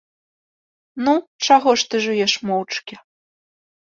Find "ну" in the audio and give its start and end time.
1.07-1.13